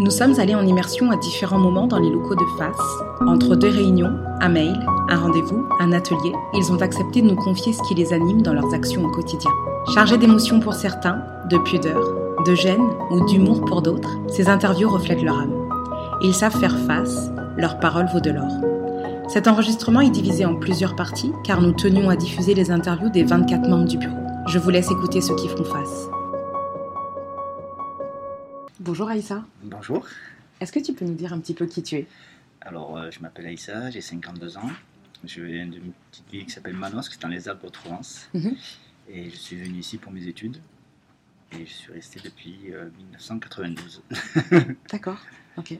[0.00, 2.70] Nous sommes allés en immersion à différents moments dans les locaux de FAS.
[3.26, 4.78] Entre deux réunions, un mail,
[5.08, 8.54] un rendez-vous, un atelier, ils ont accepté de nous confier ce qui les anime dans
[8.54, 9.50] leurs actions au quotidien.
[9.92, 12.00] Chargés d'émotions pour certains, de pudeur,
[12.46, 15.68] de gêne ou d'humour pour d'autres, ces interviews reflètent leur âme.
[16.22, 18.52] Ils savent faire face, leur parole vaut de l'or.
[19.26, 23.24] Cet enregistrement est divisé en plusieurs parties car nous tenions à diffuser les interviews des
[23.24, 24.14] 24 membres du bureau.
[24.46, 26.08] Je vous laisse écouter ceux qui font face.
[28.88, 29.44] Bonjour Aïssa.
[29.64, 30.06] Bonjour.
[30.60, 32.06] Est-ce que tu peux nous dire un petit peu qui tu es?
[32.62, 34.70] Alors, euh, je m'appelle Aïssa, j'ai 52 ans.
[35.24, 38.30] Je viens d'une petite ville qui s'appelle Manosque, c'est dans les Alpes de Provence.
[38.32, 38.56] Mhm.
[39.10, 40.56] Et je suis venu ici pour mes études.
[41.52, 44.02] Et je suis resté depuis euh, 1992.
[44.90, 45.20] D'accord,
[45.58, 45.78] ok.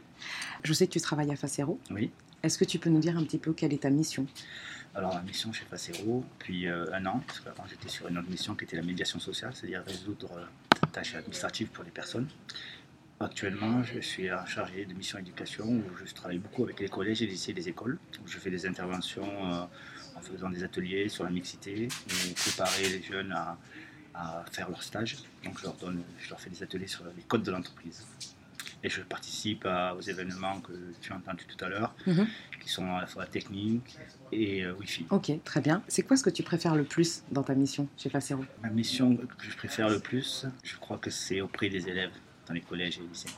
[0.62, 1.80] Je sais que tu travailles à Facero.
[1.90, 2.10] oui.
[2.42, 4.24] Est-ce que tu peux nous dire un petit peu quelle est ta mission?
[4.94, 8.30] Alors, la mission chez Facero, depuis euh, un an, parce qu'avant j'étais sur une autre
[8.30, 10.44] mission qui était la médiation sociale, c'est-à-dire résoudre euh,
[10.84, 12.28] des tâches administratives pour les personnes.
[13.20, 17.26] Actuellement, je suis chargé de mission éducation où je travaille beaucoup avec les collèges et
[17.26, 17.98] les lycées et les écoles.
[18.24, 19.62] Où je fais des interventions euh,
[20.16, 23.58] en faisant des ateliers sur la mixité, ou préparer les jeunes à,
[24.14, 25.16] à faire leur stage.
[25.44, 28.06] Donc je leur, donne, je leur fais des ateliers sur les codes de l'entreprise.
[28.84, 32.28] Et je participe à- aux événements que tu as entendus tout à l'heure, Mhm.
[32.62, 33.96] qui sont à la fois techniques
[34.30, 35.06] et euh, Wi-Fi.
[35.10, 35.82] Ok, très bien.
[35.88, 39.16] C'est quoi ce que tu préfères le plus dans ta mission chez Facero Ma mission
[39.16, 42.12] que je préfère le plus, je crois que c'est auprès des élèves
[42.48, 43.28] dans les collèges et les lycées.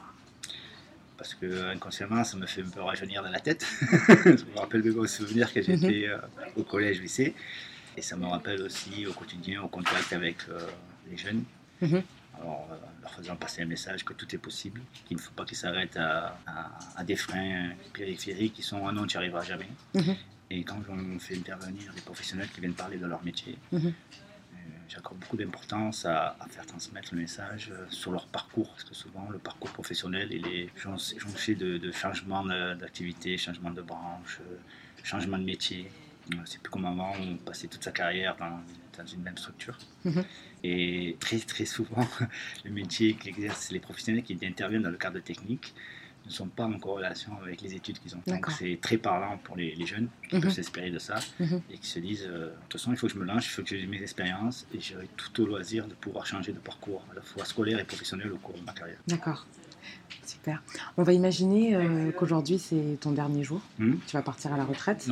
[1.17, 3.67] Parce que inconsciemment, ça me fait un peu rajeunir dans la tête.
[3.83, 6.17] je me rappelle de bons souvenirs que j'étais euh,
[6.57, 7.35] au collège, lycée.
[7.97, 10.59] Et ça me rappelle aussi au quotidien, au contact avec euh,
[11.11, 11.45] les jeunes.
[11.83, 12.03] Mhm.
[12.39, 15.45] Alors, euh, leur faisant passer un message que tout est possible, qu'il ne faut pas
[15.45, 19.45] qu'ils s'arrêtent à, à- à des freins périphériques qui sont ah non, tu n'y arriveras
[19.45, 19.69] jamais.
[19.95, 20.17] Mhm.
[20.53, 23.93] Et quand on fait intervenir des professionnels qui viennent parler de leur métier, Mhm.
[24.93, 28.95] J'accorde beaucoup d'importance à, à faire transmettre le message euh, sur leur parcours, parce que
[28.95, 34.41] souvent le parcours professionnel il est jon- jonché de, de changements d'activité, changements de branche,
[34.41, 34.57] euh,
[35.05, 35.91] changements de métier.
[36.33, 38.61] Euh, C'est plus comme avant, on passait toute sa carrière dans,
[38.99, 39.79] dans une même structure.
[40.05, 40.25] Mhm.
[40.65, 42.07] Et très très souvent,
[42.65, 45.73] le métier qu'exercent les professionnels qui interviennent dans le cadre technique
[46.31, 48.23] ne sont pas en corrélation avec les études qu'ils ont.
[48.27, 50.43] Donc c'est très parlant pour les, les jeunes qui Mhm.
[50.43, 51.61] peuvent s'inspirer de ça Mhm.
[51.71, 53.51] et qui se disent euh, de toute façon il faut que je me lance, il
[53.51, 57.05] faut que j'ai mes expériences et j'aurai tout au loisir de pouvoir changer de parcours
[57.11, 58.99] à la fois scolaire et professionnel au cours de ma carrière.
[59.07, 59.47] D'accord.
[60.25, 60.63] Super.
[60.97, 63.61] On va imaginer euh, qu'aujourd'hui c'est ton dernier jour.
[63.79, 63.99] Mhm.
[64.07, 65.09] Tu vas partir à la retraite.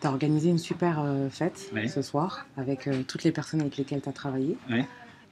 [0.00, 1.88] Tu as organisé une super euh, fête Oui.
[1.88, 4.56] ce soir avec toutes les personnes avec lesquelles tu as travaillé.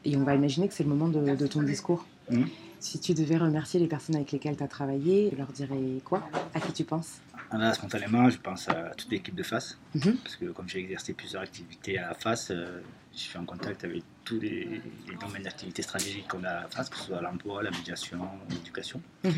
[0.04, 2.06] Et on va imaginer que c'est le moment de, de ton discours.
[2.30, 2.48] Mhm.
[2.78, 6.28] Si tu devais remercier les personnes avec lesquelles tu as travaillé, tu leur dirais quoi?
[6.54, 7.20] À qui tu penses?
[7.50, 10.16] Ah, Là, spontanément, je pense à toute l'équipe de face, Mhm.
[10.22, 12.80] parce que comme j'ai exercé plusieurs activités à la face, euh,
[13.12, 16.68] je suis en contact avec tous les, les domaines d'activité stratégiques qu'on a à la
[16.68, 18.18] face, que ce soit l'emploi, la médiation,
[18.50, 19.00] l'éducation.
[19.24, 19.32] Mhm.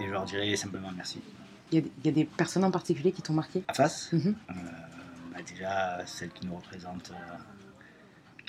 [0.00, 1.20] Et je leur dirais simplement merci.
[1.70, 3.62] Il y, a- il y a des personnes en particulier qui t'ont marqué?
[3.68, 4.10] À face?
[4.12, 7.14] Euh, bah déjà, celle qui nous représente, euh,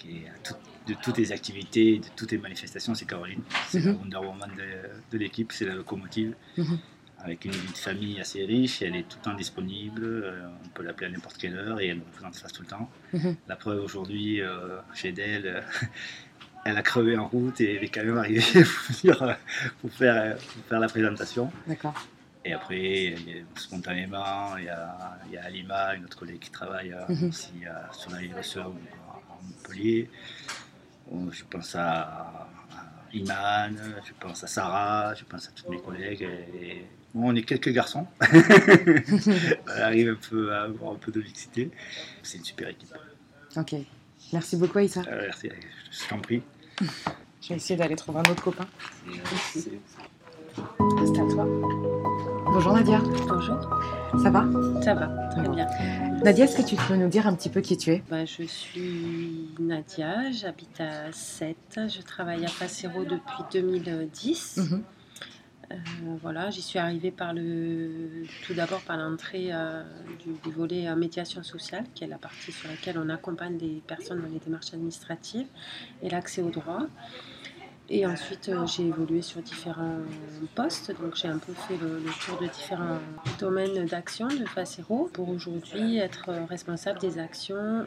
[0.06, 0.56] qui est à tout-
[0.88, 3.42] de toutes les activités, de toutes les manifestations, c'est Caroline.
[3.70, 3.98] C'est la Mhm.
[4.02, 6.36] Wonder Woman de, de l'équipe, c'est la locomotive.
[6.58, 6.78] Mhm.
[7.20, 10.68] Avec une vie de famille assez riche, elle est tout le temps disponible, euh, on
[10.70, 12.88] peut l'appeler à n'importe quelle heure et elle nous représente face tout le temps.
[13.14, 13.36] Mhm.
[13.48, 15.62] La preuve aujourd'hui, euh, chez d'elle, euh,
[16.66, 18.44] elle a crevé en route et elle est quand même arrivée
[19.82, 21.52] pour, faire, pour faire la présentation.
[21.68, 21.96] D'accord.
[22.48, 23.16] Et après,
[23.56, 26.94] spontanément, il y a, il y a Alima, une autre collègue qui travaille
[27.28, 27.54] aussi
[27.92, 29.05] sur la à à
[29.44, 30.10] Montpellier.
[31.10, 32.48] Bon, Je pense à,
[33.14, 36.24] Iman, je pense à Sarah, je pense à tous mes collègues.
[36.24, 38.08] Et, bon, on est quelques garçons.
[38.22, 41.72] on arrive un peu à avoir un peu de mixité.
[42.24, 42.94] C'est une super équipe.
[43.56, 43.76] Ok.
[44.34, 45.02] Merci beaucoup, Aïssa.
[45.08, 45.50] Euh, merci,
[45.92, 46.42] je t'en prie.
[47.42, 48.66] Je vais essayer d'aller trouver un autre copain.
[49.54, 49.70] C'est-
[50.56, 51.48] C'est à toi.
[52.56, 53.00] Bonjour Nadia.
[53.28, 53.60] Bonjour,
[54.24, 54.46] Ça va?
[54.82, 55.68] Ça va, très bien.
[56.24, 58.04] Nadia, est-ce que tu peux nous dire un petit peu qui tu es?
[58.10, 64.58] Bah, je suis Nadia, j'habite à Sète, je travaille à Facero depuis 2010.
[64.72, 64.84] Mhm.
[65.72, 65.76] Euh,
[66.22, 69.84] voilà, j'y suis arrivée par le, tout d'abord par l'entrée euh,
[70.24, 73.84] du, du volet euh, médiation sociale, qui est la partie sur laquelle on accompagne les
[73.86, 75.48] personnes dans les démarches administratives
[76.02, 76.84] et l'accès au droit.
[77.88, 80.00] Et ensuite, euh, j'ai évolué sur différents
[80.56, 83.00] postes, donc j'ai un peu fait le, le tour de différents
[83.40, 87.86] domaines d'action de Facero pour aujourd'hui être responsable des actions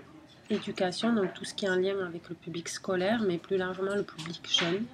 [0.50, 3.94] éducation, donc tout ce qui est en lien avec le public scolaire, mais plus largement
[3.94, 4.84] le public jeune.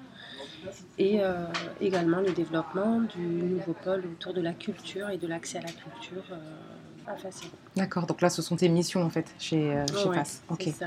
[0.98, 1.44] Et euh,
[1.80, 5.72] également le développement du nouveau pôle autour de la culture et de l'accès à la
[5.72, 7.50] culture euh, à Facero.
[7.76, 10.24] D'accord, donc là, ce sont tes missions en fait chez, euh, chez Ouais,
[10.72, 10.86] ça.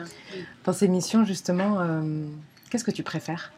[0.63, 2.01] Dans ces missions, justement,
[2.69, 3.53] qu'est-ce que tu préfères?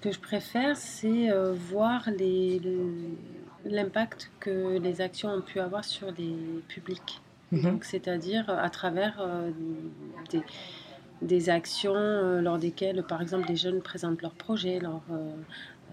[0.00, 1.28] Que je préfère, c'est
[1.70, 2.08] voir
[3.64, 6.36] l'impact que les actions ont pu avoir sur les
[6.68, 7.20] publics.
[7.50, 7.78] Mhm.
[7.82, 9.24] C'est-à-dire à travers
[10.30, 10.42] des,
[11.22, 15.02] des, actions lors desquelles, par exemple, des jeunes présentent leurs projets, leurs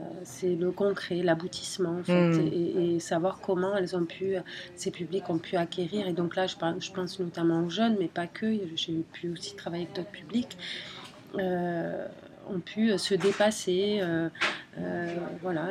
[0.02, 2.96] euh, c'est le concret, l'aboutissement, en fait, hmm.
[2.96, 4.36] et, savoir comment elles ont pu,
[4.76, 6.08] ces publics ont pu acquérir.
[6.08, 8.60] Et donc là, je, je pense notamment aux jeunes, mais pas que.
[8.76, 10.58] J'ai pu aussi travailler avec d'autres publics.
[11.38, 12.08] Euh,
[12.50, 14.30] ont pu se dépasser, euh,
[15.42, 15.70] voilà,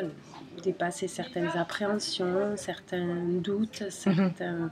[0.62, 3.90] dépasser certaines appréhensions, certains doutes, mhm.
[3.90, 4.70] certains,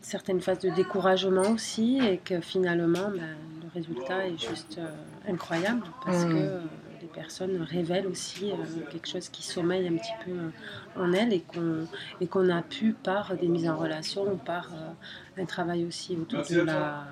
[0.00, 4.80] certaines phases de découragement aussi, et que finalement, ben, le résultat est juste
[5.28, 6.32] incroyable parce hmm.
[6.32, 6.60] que
[7.00, 8.56] les personnes révèlent aussi euh,
[8.90, 11.86] quelque chose qui sommeille un petit peu euh, en elles et qu'on
[12.20, 16.16] et qu'on a pu par des mises en relation ou par euh, un travail aussi
[16.16, 17.06] autour de la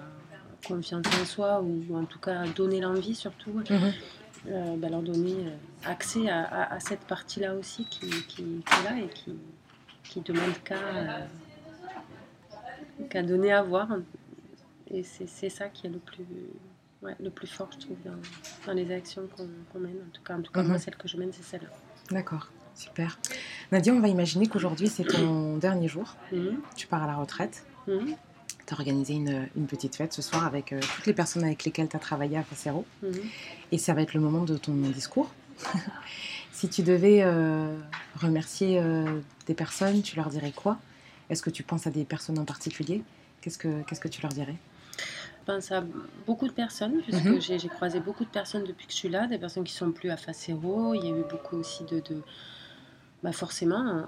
[0.64, 3.62] confiance en soi ou, en tout cas donner l'envie surtout.
[3.70, 3.93] Mhm.
[4.76, 5.37] Bah, leur donner
[5.87, 9.34] accès à, cette partie-là aussi qui, qui, est là et qui,
[10.02, 10.76] qui demande qu'à
[13.08, 13.88] qu'à donner à voir.
[14.90, 16.26] Et c'est ça qui est le plus,
[17.02, 17.96] le plus fort, je trouve,
[18.67, 19.96] dans, les actions qu'on mène.
[20.06, 20.78] En tout cas, en tout cas moi, mhm.
[20.78, 21.70] celle que je mène, c'est celle-là.
[22.10, 23.19] D'accord, super.
[23.72, 26.17] Nadia, on va imaginer qu'aujourd'hui, c'est ton dernier jour.
[26.32, 26.60] Mhm.
[26.76, 27.64] Tu pars à la retraite.
[28.66, 31.64] Tu as organisé une, une, petite fête ce soir avec euh, toutes les personnes avec
[31.64, 32.87] lesquelles tu as travaillé à Facero.
[33.72, 35.31] Et ça va être le moment de ton discours.
[36.52, 37.76] si tu devais euh,
[38.16, 40.78] remercier euh, des personnes, tu leur dirais quoi?
[41.31, 43.02] Est-ce que tu penses à des personnes en particulier?
[43.40, 44.56] Qu'est-ce que Qu'est-ce que tu leur dirais?
[45.46, 45.84] Pense à
[46.26, 47.40] beaucoup de personnes, puisque mhm.
[47.40, 50.08] j'ai croisé beaucoup de personnes depuis que je suis là, des personnes qui sont plus
[50.08, 50.94] à Facero.
[50.94, 52.02] Il y a eu beaucoup aussi de.
[53.24, 54.04] Bah forcément,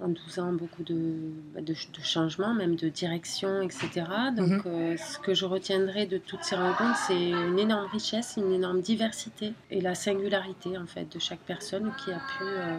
[0.00, 3.90] en, 12 ans, beaucoup bah, de, de, changements, même de direction, etc.
[4.36, 4.62] Donc, mhm.
[4.66, 8.80] euh, ce que je retiendrai de toutes ces rencontres, c'est une énorme richesse, une énorme
[8.80, 12.44] diversité et la singularité, en fait, de chaque personne qui a pu.
[12.44, 12.78] Euh,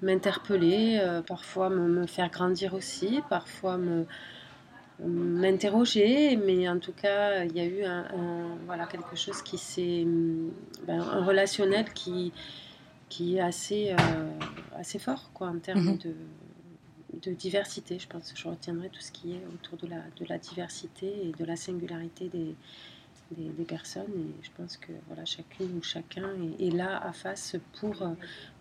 [0.00, 4.06] m'interpeller, euh, parfois me, me, faire grandir aussi, parfois me,
[5.04, 8.04] m'interroger, mais en tout cas, il y a eu un,
[8.64, 10.06] voilà, quelque chose qui s'est.
[10.86, 12.32] Ben, un relationnel qui,
[13.08, 14.28] qui est assez, euh,
[14.78, 15.98] assez fort quoi, en termes mhm.
[15.98, 16.14] de,
[17.22, 17.98] de, diversité.
[17.98, 21.28] Je pense que je retiendrai tout ce qui est autour de la, de la diversité
[21.28, 22.54] et de la singularité des,
[23.36, 24.12] des, personnes.
[24.16, 28.08] Et je pense que voilà, chacune ou chacun est, là à face pour,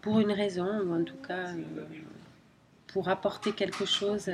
[0.01, 1.53] pour une raison, ou en tout cas.
[1.53, 1.85] Euh,
[2.87, 4.29] pour apporter quelque chose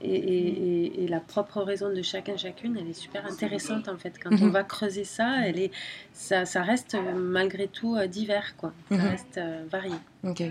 [0.00, 4.14] et, la propre raison de chacun chacune elle est super intéressante en fait.
[4.22, 4.50] Quand on mhm.
[4.50, 5.70] va creuser ça elle est
[6.12, 8.72] ça, ça reste malgré tout euh, divers quoi.
[8.90, 9.08] Ça mhm.
[9.08, 9.94] reste euh, varié.
[10.24, 10.42] Ok.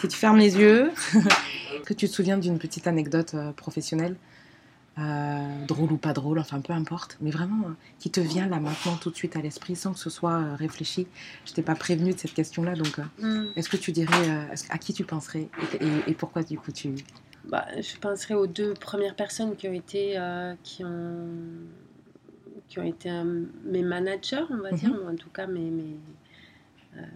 [0.00, 0.90] Si tu fermes les yeux
[1.84, 4.16] que tu te souviens d'une petite anecdote euh, professionnelle
[5.00, 8.60] euh, drôle ou pas drôle, enfin peu importe, mais vraiment euh, qui te vient là
[8.60, 11.06] maintenant tout de suite à l'esprit sans que ce soit euh, réfléchi.
[11.46, 13.52] Je t'ai pas prévenu de cette question-là, donc mm.
[13.56, 15.48] est-ce que tu dirais à qui tu penserais
[16.06, 16.94] et, pourquoi du coup tu
[17.44, 20.20] bah, Je penserais aux deux premières personnes qui ont été
[20.62, 21.28] qui ont
[22.68, 23.10] qui ont été
[23.64, 25.00] mes managers, on va dire, mhm.
[25.00, 25.96] ou en tout cas mes, mes,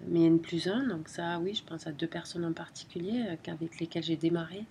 [0.08, 0.88] mes N plus 1.
[0.88, 4.64] Donc ça, oui, je pense à deux personnes en particulier avec lesquelles j'ai démarré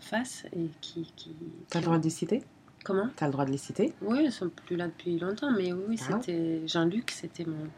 [0.00, 1.12] face et qui.
[1.16, 1.34] qui
[1.68, 2.42] T'as le droit de les citer
[2.84, 3.08] Comment?
[3.16, 3.94] T'as le droit de les citer?
[4.02, 6.18] Oui, ils sont plus là depuis longtemps, mais oui, ah.
[6.20, 7.70] c'était Jean-Luc, c'était mon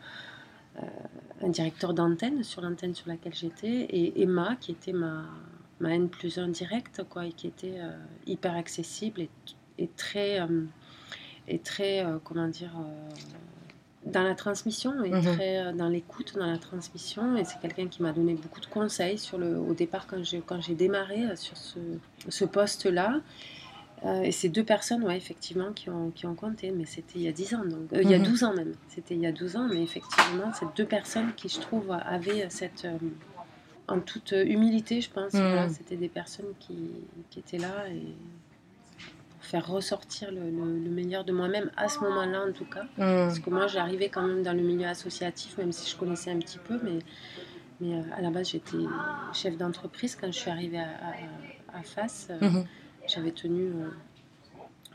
[0.82, 0.86] euh,
[1.42, 5.24] un directeur d'antenne sur l'antenne sur laquelle j'étais, et Emma, qui était ma,
[5.80, 9.30] ma N plus 1 directe, quoi, et qui était euh, hyper accessible et,
[9.78, 10.64] et très, euh,
[11.46, 12.72] et très comment dire,
[14.06, 15.22] dans la transmission et mhm.
[15.22, 17.36] très euh, dans l'écoute, dans la transmission.
[17.36, 20.40] Et c'est quelqu'un qui m'a donné beaucoup de conseils sur le, au départ quand j'ai,
[20.40, 21.78] quand j'ai démarré euh, sur ce,
[22.28, 23.20] ce poste-là.
[24.04, 27.22] Euh, et ces deux personnes, ouais, effectivement, qui ont, qui ont compté, mais c'était il
[27.22, 28.48] y a 10 ans, donc, il y a 12 mhm.
[28.48, 28.72] ans même.
[28.88, 32.46] C'était il y a 12 ans, mais effectivement, ces deux personnes qui, je trouve, avaient
[32.50, 32.86] cette.
[33.88, 35.70] en toute humilité, je pense, mhm.
[35.70, 36.76] c'était des personnes qui,
[37.30, 38.02] qui étaient là et
[39.46, 40.40] faire ressortir le,
[40.90, 42.82] meilleur de moi-même à ce moment-là en tout cas.
[42.82, 43.26] Mmh.
[43.26, 46.38] Parce que moi j'arrivais quand même dans le milieu associatif, même si je connaissais un
[46.38, 46.98] petit peu, mais,
[47.80, 48.78] mais euh, à la base j'étais
[49.32, 52.28] chef d'entreprise quand je suis arrivée à, à, Face.
[52.30, 52.66] Euh, mmh.
[53.06, 53.88] J'avais tenu euh,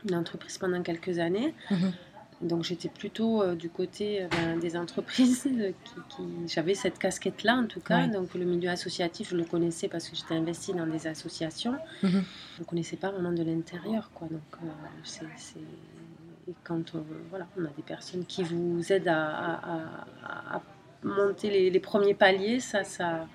[0.08, 1.54] une entreprise pendant quelques années.
[1.70, 1.76] Mmh.
[2.42, 5.48] Donc j'étais plutôt euh, du côté euh, ben, des entreprises
[6.08, 8.08] qui, j'avais cette casquette là en tout cas.
[8.08, 11.76] Donc le milieu associatif, je le connaissais parce que j'étais investie dans des associations.
[12.02, 12.24] Mhm.
[12.56, 14.26] Je ne connaissais pas vraiment de l'intérieur quoi.
[14.28, 14.66] Donc euh,
[15.04, 15.24] c'est,
[16.48, 16.96] et quand
[17.30, 20.60] voilà, on a des personnes qui vous aident à,
[21.04, 23.26] monter les, premiers paliers, ça, ça,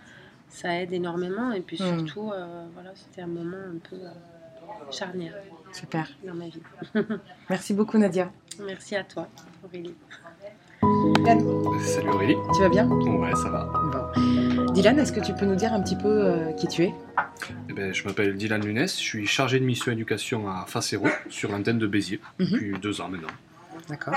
[0.50, 1.54] ça aide énormément.
[1.54, 2.00] Et puis mhm.
[2.00, 2.32] surtout,
[2.74, 3.98] voilà, c'était un moment un peu
[4.92, 5.36] charnière.
[5.74, 6.08] Super.
[6.26, 6.62] Dans ma vie.
[7.50, 8.32] Merci beaucoup Nadia.
[8.66, 9.28] Merci à toi,
[9.64, 9.96] Aurélie.
[11.16, 11.40] Dylan.
[11.86, 12.36] Salut Aurélie.
[12.56, 12.88] Tu vas bien?
[12.90, 13.70] Ouais, ça va.
[13.92, 14.72] Bon.
[14.74, 16.94] Dylan, est-ce que tu peux nous dire un petit peu euh, qui tu es?
[17.70, 21.52] Eh ben, je m'appelle Dylan Lunes, je suis chargé de mission éducation à Facero sur
[21.52, 22.48] l'antenne de Béziers Mhm.
[22.52, 23.28] depuis deux ans maintenant.
[23.90, 24.16] D'accord.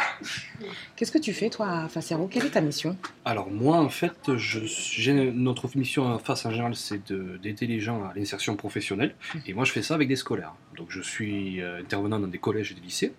[0.96, 2.96] Qu'est-ce que tu fais toi à Facero Quelle est ta mission?
[3.24, 7.80] Alors moi en fait, je, notre mission à face en général c'est de- d'aider les
[7.80, 9.14] gens à l'insertion professionnelle.
[9.46, 10.54] Et moi je fais ça avec des scolaires.
[10.76, 13.12] Donc je suis euh, intervenant dans des collèges et des lycées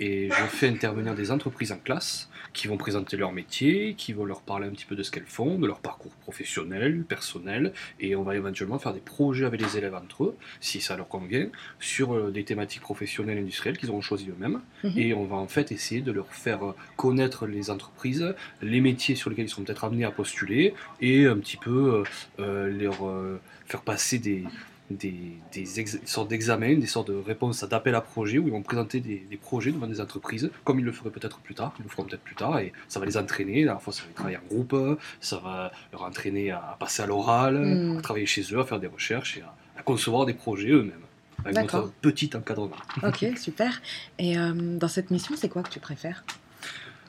[0.00, 4.24] et je fais intervenir des entreprises en classe qui vont présenter leur métier, qui vont
[4.24, 8.16] leur parler un petit peu de ce qu'elles font, de leur parcours professionnel, personnel et
[8.16, 11.48] on va éventuellement faire des projets avec les élèves entre eux, si ça leur convient,
[11.80, 14.92] sur euh, des thématiques professionnelles industrielles qu'ils auront choisies eux-mêmes Mhm.
[14.96, 19.16] et on va en fait essayer de leur faire euh, connaître les entreprises, les métiers
[19.16, 22.04] sur lesquels ils sont peut-être amenés à postuler et un petit peu
[22.38, 24.44] euh, euh, leur euh, faire passer des,
[24.90, 28.52] des, des ex- sortes d'examens, des sortes de réponses à d'appel à projets où ils
[28.52, 31.74] vont présenter des, des projets devant des entreprises, comme ils le feraient peut-être plus tard,
[31.78, 34.08] ils le feront peut-être plus tard, et ça va les entraîner, la fois ça va
[34.08, 34.76] les travailler en groupe,
[35.20, 37.98] ça va leur entraîner à passer à l'oral, Mm.
[37.98, 41.04] à travailler chez eux, à faire des recherches et à, à concevoir des projets eux-mêmes,
[41.44, 42.76] avec notre petit encadrement.
[43.02, 43.80] Ok, super.
[44.18, 46.24] Et euh, dans cette mission, c'est quoi que tu préfères?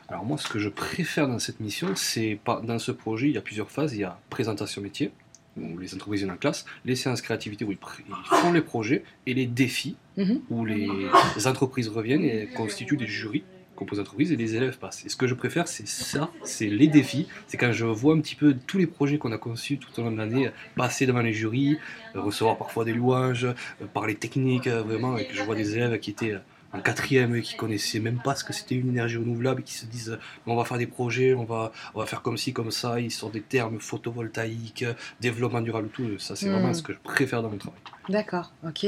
[0.07, 3.37] Alors moi, ce que je préfère dans cette mission, c'est dans ce projet, il y
[3.37, 3.93] a plusieurs phases.
[3.93, 5.11] Il y a présentation métier,
[5.57, 7.77] où les entreprises viennent en classe, les séances créativité où ils,
[8.25, 10.41] font les projets, et les défis, Mhm.
[10.49, 10.89] où les,
[11.37, 13.43] les entreprises reviennent et constituent des jurys
[13.77, 15.05] composés d'entreprises et les élèves passent.
[15.05, 17.27] Et ce que je préfère, c'est ça, c'est les défis.
[17.47, 20.03] C'est quand je vois un petit peu tous les projets qu'on a conçus tout au
[20.03, 21.77] long de l'année passer devant les jurys,
[22.15, 25.75] euh, recevoir parfois des louanges, euh, parler technique, euh, vraiment, et que je vois des
[25.77, 26.35] élèves qui étaient
[26.73, 29.85] en quatrième qui connaissaient même pas ce que c'était une énergie renouvelable et qui se
[29.85, 32.71] disent euh, on va faire des projets, on va, on va faire comme ci, comme
[32.71, 34.85] ça, ils sortent des termes photovoltaïques,
[35.19, 37.79] développement durable, tout, ça c'est vraiment ce que je préfère dans mon travail.
[38.09, 38.85] D'accord, ok.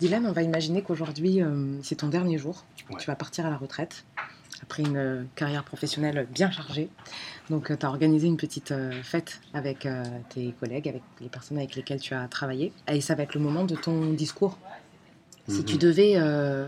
[0.00, 2.64] Dylan, on va imaginer qu'aujourd'hui, euh, c'est ton dernier jour.
[2.90, 2.96] Ouais.
[3.00, 4.04] Tu vas partir à la retraite
[4.62, 6.88] après une euh, carrière professionnelle bien chargée.
[7.50, 9.86] Donc, tu as organisé une petite euh, fête avec
[10.30, 12.72] tes collègues, avec les personnes avec lesquelles tu as travaillé.
[12.88, 14.58] Et ça va être le moment de ton discours.
[15.48, 15.64] Si Mhm.
[15.64, 16.66] tu devais euh,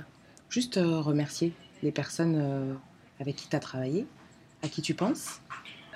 [0.48, 1.52] juste euh, remercier
[1.82, 2.74] les personnes euh,
[3.20, 4.06] avec qui tu as travaillé,
[4.62, 5.40] à qui tu penses,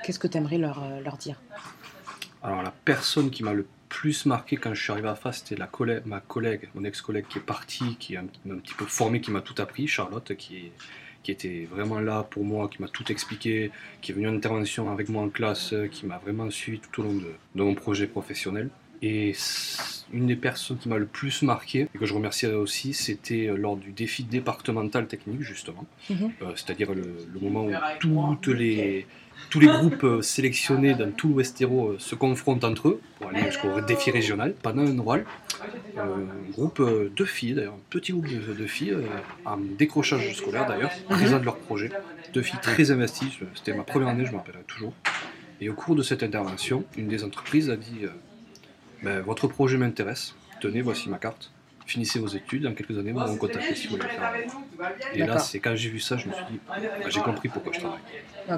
[0.05, 1.41] qu'est-ce que tu aimerais leur, euh, leur dire?
[2.43, 5.63] Alors la personne qui m'a le plus marqué quand je suis arrivé à FAS, c'était
[6.07, 9.43] ma collègue, mon ex-collègue qui est partie, qui est un, petit peu formée, qui m'a
[9.43, 10.73] tout appris, Charlotte, qui,
[11.29, 15.09] était vraiment là pour moi, qui m'a tout expliqué, qui est venue en intervention avec
[15.09, 18.71] moi en classe, qui m'a vraiment suivi tout au long de mon projet professionnel.
[19.03, 19.35] Et
[20.13, 23.57] une des personnes qui m'a le plus marqué, et que je remercierai aussi, c'était euh,
[23.57, 25.87] lors du défi départemental technique, justement.
[26.09, 26.31] Mhm.
[26.43, 29.07] Euh, C'est-à-dire le, le moment où toutes les,
[29.51, 33.31] tous les groupes euh, sélectionnés dans tout l'Ouest Hérault euh, se confrontent entre eux pour
[33.31, 34.55] aller jusqu'au défi régional.
[34.63, 35.25] Pendant un oral,
[35.97, 39.03] euh, un groupe de filles, d'ailleurs, un petit groupe de, de filles, euh,
[39.45, 41.91] en décrochage scolaire d'ailleurs, présentent leur projet.
[42.35, 44.93] Deux filles très investies, c'était ma première année, je me rappellerai toujours.
[45.61, 48.03] Et au cours de cette intervention, une des entreprises a dit
[49.03, 51.51] Ben, Votre projet m'intéresse, tenez, voici ma carte.
[51.85, 54.33] Finissez vos études, dans quelques années, vous m'en contactez si vous voulez le faire.
[55.15, 56.77] Et là, c'est quand j'ai vu ça, je me suis dit Ah,
[57.09, 57.99] J'ai compris pourquoi je travaille.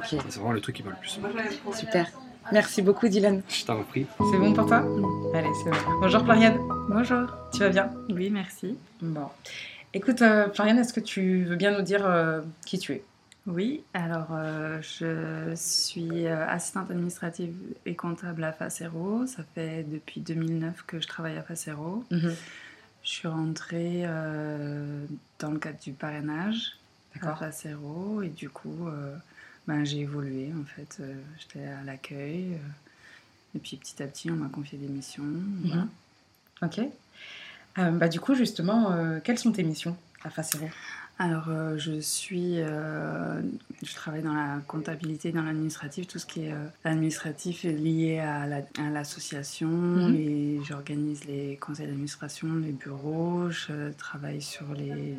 [0.09, 1.19] C'est vraiment le truc qui m'a le plus
[1.75, 2.07] super.
[2.53, 3.43] Merci beaucoup, Dylan.
[3.49, 4.07] Je t'en prie.
[4.31, 4.85] C'est bon pour toi?
[5.35, 5.77] Allez, c'est bon.
[6.01, 6.59] Bonjour, Floriane.
[6.91, 7.27] Bonjour.
[7.55, 7.91] Tu vas bien?
[8.11, 8.77] Oui, merci.
[9.01, 9.29] Bon.
[9.95, 13.03] Écoute, euh, Floriane, est-ce que tu veux bien nous dire euh, qui tu es?
[13.47, 19.27] Oui, alors euh, je suis euh, assistante administrative et comptable à Facero.
[19.27, 22.05] Ça fait depuis 2009 que je travaille à Facero.
[22.11, 22.35] Mhm.
[23.03, 25.05] Je suis rentrée euh,
[25.39, 26.79] dans le cadre du parrainage
[27.21, 27.37] à.
[27.37, 29.15] Facero et du coup, euh,
[29.69, 31.03] ben, j'ai évolué en fait.
[31.39, 32.59] J'étais à l'accueil
[33.55, 35.23] et puis petit à petit, on m'a confié des missions.
[35.65, 35.83] voilà.
[35.83, 35.89] Mhm.
[36.63, 36.81] Ok.
[37.77, 40.71] Bah, du coup, justement, quelles sont tes missions à Facero?
[41.17, 43.41] Alors, euh, je suis, euh,
[43.85, 48.19] je travaille dans la comptabilité, dans l'administratif, tout ce qui est euh, administratif est lié
[48.19, 50.15] à la- l'association, Mhm.
[50.17, 55.15] et j'organise les conseils d'administration, les bureaux, je travaille sur les,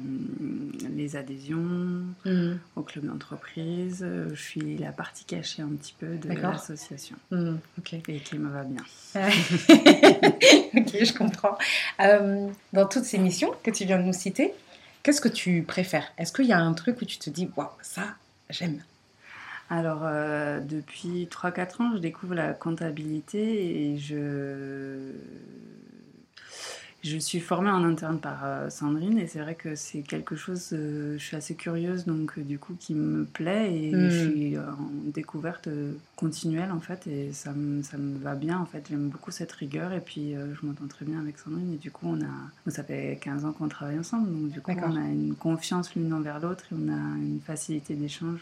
[0.94, 2.60] les adhésions Mhm.
[2.76, 7.58] au club d'entreprise, je suis la partie cachée un petit peu de l'association, Mhm.
[7.80, 7.94] Ok.
[8.10, 8.84] et qui me va bien.
[10.76, 11.58] ok, je comprends.
[12.74, 14.54] Dans toutes ces missions que tu viens de nous citer,
[15.06, 16.12] qu'est-ce que tu préfères?
[16.18, 18.16] Est-ce qu'il y a un truc où tu te dis, waouh, ça,
[18.50, 18.82] j'aime?
[19.70, 25.12] Alors, euh, depuis 3-4 ans, je découvre la comptabilité et je,
[27.06, 30.70] je suis formée en interne par euh, Sandrine et c'est vrai que c'est quelque chose,
[30.74, 34.58] euh, je suis assez curieuse donc euh, du coup qui me plaît et je suis
[34.58, 35.70] euh, en découverte
[36.16, 38.88] continuelle en fait et ça me, ça me va bien en fait.
[38.90, 42.08] J'aime beaucoup cette rigueur et puis je m'entends très bien avec Sandrine et du coup
[42.08, 45.36] on a, ça fait 15 ans qu'on travaille ensemble donc du coup on a une
[45.36, 48.42] confiance l'une envers l'autre et on a une facilité d'échange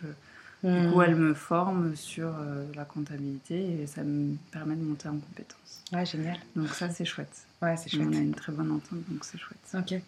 [0.64, 2.32] Du coup, elle me forme sur
[2.76, 5.84] la comptabilité et ça me permet de monter en compétences.
[5.92, 6.38] Ouais, génial.
[6.56, 7.46] Donc ça, c'est chouette.
[7.64, 8.08] Ouais, c'est chouette.
[8.10, 9.58] On a une très bonne entente, donc c'est chouette.
[9.76, 10.00] Ok.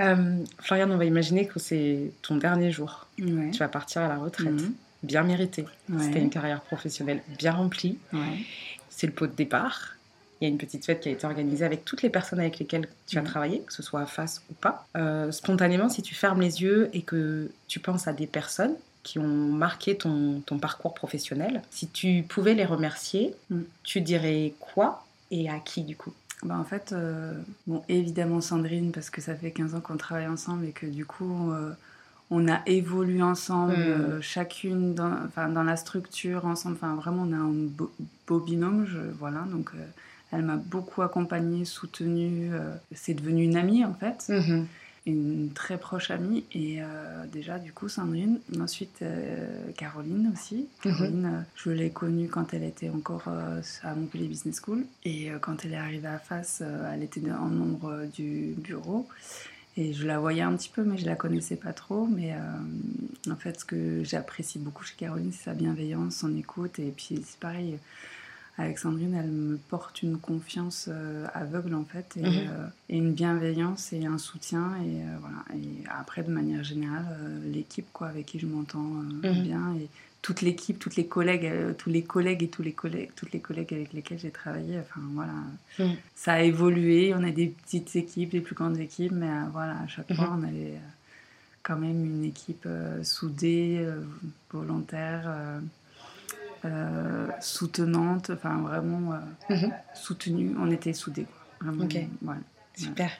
[0.00, 3.06] Euh, Floriane, on va imaginer que c'est ton dernier jour.
[3.20, 3.50] Ouais.
[3.52, 4.52] Tu vas partir à la retraite.
[4.52, 4.74] Mhm.
[5.02, 5.64] Bien mérité.
[5.88, 6.02] Ouais.
[6.04, 7.98] C'était une carrière professionnelle bien remplie.
[8.12, 8.38] Ouais.
[8.90, 9.90] C'est le pot de départ.
[10.40, 12.58] Il y a une petite fête qui a été organisée avec toutes les personnes avec
[12.58, 13.26] lesquelles tu as Mhm.
[13.28, 14.86] travaillé, que ce soit à face ou pas.
[14.96, 18.74] Euh, spontanément, si tu fermes les yeux et que tu penses à des personnes
[19.04, 23.64] qui ont marqué ton, ton parcours professionnel, si tu pouvais les remercier, Mhm.
[23.84, 26.12] tu dirais quoi et à qui du coup?
[26.44, 27.32] Bah, en fait, euh,
[27.66, 31.06] bon, évidemment Sandrine, parce que ça fait 15 ans qu'on travaille ensemble et que du
[31.06, 31.72] coup, euh,
[32.30, 33.76] on a évolué ensemble, Mm.
[33.80, 35.16] euh, chacune dans,
[35.48, 36.76] dans la structure ensemble.
[36.76, 37.90] Enfin, vraiment, on a un beau,
[38.26, 38.86] beau binôme.
[38.86, 39.70] Je, voilà, donc,
[40.32, 42.50] elle m'a beaucoup accompagnée, soutenue.
[42.94, 44.30] c'est devenu une amie, en fait,
[45.06, 46.44] une très proche amie.
[46.52, 48.40] Et euh, déjà, du coup, Sandrine.
[48.58, 50.68] Ensuite, euh, Caroline aussi.
[50.82, 54.84] Caroline, euh, je l'ai connue quand elle était encore à Montpellier Business School.
[55.04, 59.08] Et quand elle est arrivée à Face, elle était en nombre du bureau.
[59.76, 62.06] Et je la voyais un petit peu, mais je la connaissais pas trop.
[62.06, 62.34] Mais
[63.30, 66.78] en fait, ce que j'apprécie beaucoup chez Caroline, c'est sa bienveillance, son écoute.
[66.78, 67.78] Et puis, c'est pareil,
[68.56, 72.36] avec Sandrine, elle me porte une confiance euh, aveugle, en fait, et, Mhm.
[72.36, 74.76] euh, et une bienveillance et un soutien.
[74.84, 75.38] Et euh, voilà.
[75.60, 77.04] Et après, de manière générale,
[77.52, 78.78] l'équipe, quoi, avec qui je m'entends
[79.24, 79.42] Mhm.
[79.42, 79.74] bien.
[79.80, 79.88] Et
[80.22, 83.74] toute l'équipe, toutes les collègues, tous les collègues et tous les collègues, toutes les collègues
[83.74, 84.78] avec lesquels j'ai travaillé.
[84.78, 85.32] Enfin, voilà.
[85.80, 85.96] Mhm.
[86.14, 87.12] Ça a évolué.
[87.12, 90.44] On a des petites équipes, des plus grandes équipes, mais voilà, à chaque fois, on
[90.44, 90.74] avait
[91.64, 92.68] quand même une équipe
[93.02, 93.84] soudée,
[94.52, 95.28] volontaire,
[96.64, 99.72] euh, soutenante, enfin vraiment euh, Mhm.
[99.94, 100.54] soutenue.
[100.58, 101.24] On était soudés.
[101.24, 101.68] quoi.
[101.70, 101.96] Vraiment, Ok.
[102.22, 102.40] voilà.
[102.76, 103.10] Super.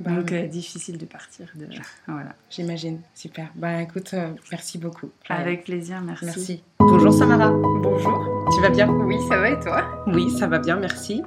[0.00, 1.80] Bah, Donc, euh, difficile de partir déjà.
[2.08, 2.34] Voilà.
[2.50, 3.00] J'imagine.
[3.14, 3.48] Super.
[3.54, 5.10] Bah écoute, euh, merci beaucoup.
[5.28, 6.24] Avec plaisir, merci.
[6.24, 6.62] Merci.
[6.78, 7.50] Bonjour Samara.
[7.50, 8.48] Bonjour.
[8.54, 8.88] Tu vas bien?
[8.90, 10.02] Oui, ça va et toi?
[10.08, 11.22] Oui, ça va bien, merci.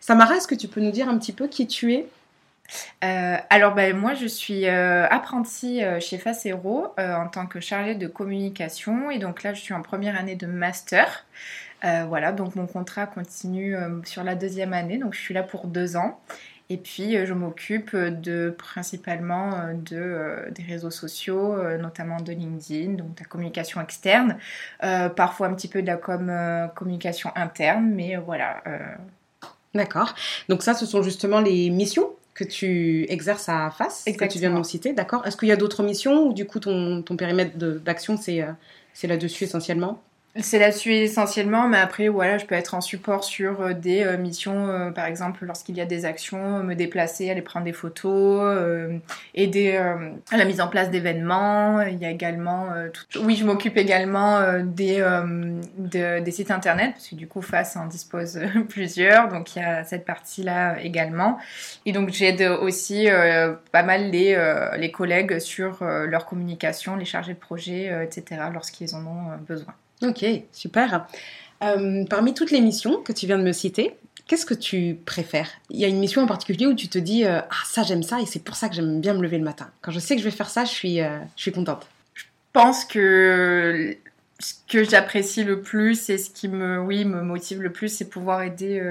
[0.00, 2.08] Samara, est-ce que tu peux nous dire un petit peu qui tu es?
[3.04, 7.60] Euh, Alors, ben, moi, je suis euh, apprentie euh, chez Facero euh, en tant que
[7.60, 9.10] chargée de communication.
[9.10, 11.26] Et donc là, je suis en première année de master.
[11.82, 14.98] Voilà, donc mon contrat continue sur la deuxième année.
[14.98, 16.20] Donc, je suis là pour deux ans.
[16.68, 23.20] Et puis, je m'occupe de principalement de, des réseaux sociaux, notamment de LinkedIn, donc de
[23.20, 24.36] la communication externe,
[25.16, 28.62] parfois un petit peu de la com, communication interne, mais voilà,
[29.74, 30.14] D'accord.
[30.48, 34.50] Donc ça, ce sont justement les missions que tu exerces à face, que tu viens
[34.50, 34.58] de Exactement.
[34.58, 35.26] nous citer, d'accord?
[35.26, 38.52] Est-ce qu'il y a d'autres missions ou du coup ton, ton périmètre d'action, c'est euh,
[38.92, 40.02] c'est là-dessus essentiellement?
[40.36, 44.16] C'est là-dessus essentiellement, mais après, voilà, je peux être en support sur euh, des euh,
[44.16, 48.40] missions, euh, par exemple, lorsqu'il y a des actions, me déplacer, aller prendre des photos,
[49.34, 51.82] aider à la mise en place d'événements.
[51.82, 54.98] Il y a également, tout- oui, je m'occupe également des,
[55.78, 58.38] de- des sites internet, parce que du coup, FACE en dispose
[58.68, 61.38] plusieurs, donc il y a cette partie-là également.
[61.86, 63.08] Et donc, j'aide aussi
[63.72, 64.38] pas mal les,
[64.78, 69.74] les collègues sur leur communication, les chargés de projet, etc., lorsqu'ils en ont besoin.
[70.02, 71.06] Ok, super.
[71.62, 73.94] Euh, parmi toutes les missions que tu viens de me citer,
[74.26, 75.50] qu'est-ce que tu préfères?
[75.68, 78.02] Il y a une mission en particulier où tu te dis euh, Ah, ça j'aime
[78.02, 79.70] ça et c'est pour ça que j'aime bien me lever le matin.
[79.82, 81.86] Quand je sais que je vais faire ça, je suis, euh, je suis contente.
[82.52, 83.96] pense que
[84.38, 88.08] ce que j'apprécie le plus et ce qui me, oui, me motive le plus, c'est
[88.08, 88.82] pouvoir aider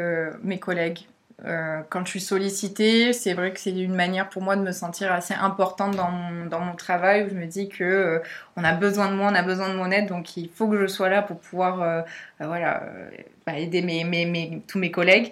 [0.43, 1.00] mes collègues.
[1.45, 4.73] Euh, quand je suis sollicitée, c'est vrai que c'est une manière pour moi de me
[4.73, 8.19] sentir assez importante dans mon, dans mon travail où je me dis que euh,
[8.58, 10.78] on a besoin de moi, on a besoin de mon aide, donc il faut que
[10.82, 12.02] je sois là pour pouvoir euh,
[12.41, 13.10] euh, voilà, euh,
[13.45, 15.32] bah, aider mes, mes, mes- tous mes collègues.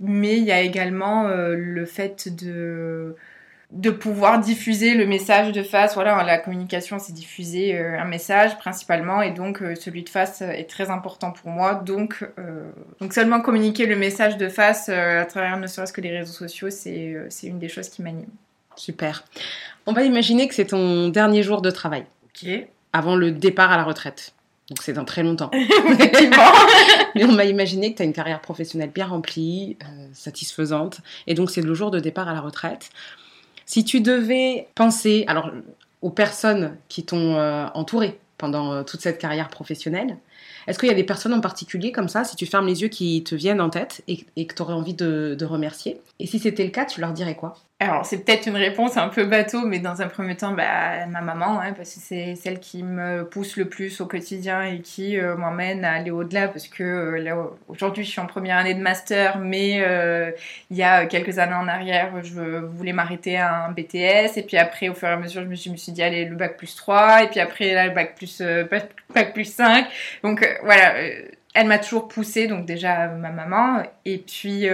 [0.00, 3.16] Mais il y a également le fait de
[3.72, 5.94] de pouvoir diffuser le message de face.
[5.94, 10.42] Voilà, la communication, c'est diffuser euh, un message principalement, et donc euh, celui de face
[10.42, 11.74] est très important pour moi.
[11.74, 16.02] Donc, euh, donc seulement communiquer le message de face euh, à travers ne serait-ce que
[16.02, 18.28] les réseaux sociaux, c'est euh, une des choses qui m'anime.
[18.76, 19.24] Super.
[19.86, 22.48] On va imaginer que c'est ton dernier jour de travail, Ok.
[22.92, 24.34] avant le départ à la retraite.
[24.68, 25.50] Donc c'est dans très longtemps.
[27.14, 31.34] Mais on va imaginer que tu as une carrière professionnelle bien remplie, euh, satisfaisante, et
[31.34, 32.90] donc c'est le jour de départ à la retraite.
[33.66, 35.50] Si tu devais penser alors,
[36.00, 40.16] aux personnes qui t'ont euh, entouré pendant euh, toute cette carrière professionnelle,
[40.66, 42.88] est-ce qu'il y a des personnes en particulier comme ça, si tu fermes les yeux,
[42.88, 46.00] qui te viennent en tête et, que tu aurais envie de remercier?
[46.18, 47.54] Et si c'était le cas, tu leur dirais quoi?
[47.82, 51.20] Alors, c'est peut-être une réponse un peu bateau, mais dans un premier temps, bah, ma
[51.20, 55.18] maman, hein, parce que c'est celle qui me pousse le plus au quotidien et qui
[55.18, 58.74] euh, m'emmène à aller au-delà, parce que euh, là, aujourd'hui, je suis en première année
[58.74, 60.30] de master, mais euh,
[60.70, 64.58] il y a quelques années en arrière, je voulais m'arrêter à un BTS, et puis
[64.58, 67.24] après, au fur et à mesure, je me suis, dit, allez, le bac plus 3,
[67.24, 68.40] et puis après, là, le bac plus,
[69.12, 69.86] bac plus 5.
[70.22, 70.94] Donc, voilà,
[71.52, 74.68] elle m'a toujours poussée, donc déjà, ma maman, et puis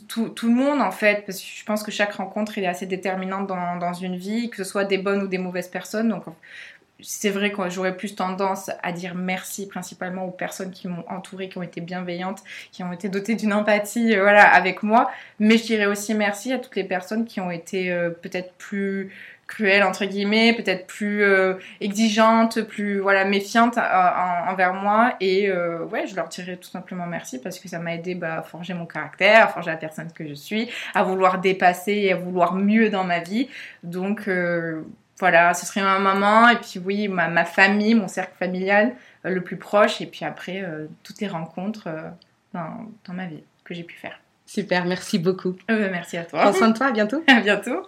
[0.00, 3.46] tout, le monde en fait, parce que je pense que chaque rencontre est assez déterminante
[3.46, 6.08] dans, une vie, que ce soit des bonnes ou des mauvaises personnes.
[6.08, 6.24] Donc
[7.00, 11.48] c'est vrai que j'aurais plus tendance à dire merci principalement aux personnes qui m'ont entourée,
[11.48, 15.10] qui ont été bienveillantes, qui ont été dotées d'une empathie euh, voilà, avec moi.
[15.38, 19.12] Mais je dirais aussi merci à toutes les personnes qui ont été euh, peut-être plus
[19.52, 25.84] cruelle entre guillemets, peut-être plus euh, exigeante, plus voilà méfiante euh, envers moi et euh,
[25.84, 28.72] ouais, je leur dirais tout simplement merci parce que ça m'a aidé bah, à forger
[28.72, 32.54] mon caractère, à forger la personne que je suis, à vouloir dépasser et à vouloir
[32.54, 33.48] mieux dans ma vie.
[33.82, 34.28] Donc
[35.20, 39.40] voilà, ce serait ma maman et puis oui, ma, ma famille, mon cercle familial le
[39.40, 40.64] plus proche et puis après
[41.02, 41.88] toutes les rencontres
[42.54, 44.18] dans, dans ma vie que j'ai pu faire.
[44.46, 45.56] Super, merci beaucoup.
[45.68, 46.40] merci à toi.
[46.40, 47.22] Prends soin de toi, à bientôt.
[47.28, 47.86] À bientôt.